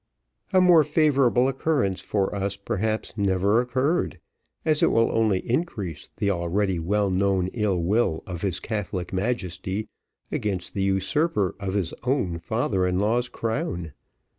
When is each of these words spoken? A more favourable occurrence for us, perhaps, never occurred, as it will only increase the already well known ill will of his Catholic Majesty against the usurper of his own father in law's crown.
A 0.51 0.59
more 0.59 0.83
favourable 0.83 1.47
occurrence 1.47 2.01
for 2.01 2.33
us, 2.33 2.55
perhaps, 2.55 3.13
never 3.15 3.61
occurred, 3.61 4.19
as 4.65 4.81
it 4.81 4.89
will 4.89 5.11
only 5.15 5.47
increase 5.47 6.09
the 6.17 6.31
already 6.31 6.79
well 6.79 7.11
known 7.11 7.49
ill 7.49 7.77
will 7.77 8.23
of 8.25 8.41
his 8.41 8.59
Catholic 8.59 9.13
Majesty 9.13 9.87
against 10.31 10.73
the 10.73 10.81
usurper 10.81 11.53
of 11.59 11.75
his 11.75 11.93
own 12.01 12.39
father 12.39 12.87
in 12.87 12.97
law's 12.97 13.29
crown. 13.29 13.93